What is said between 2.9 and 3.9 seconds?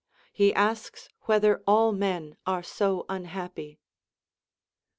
unhappy.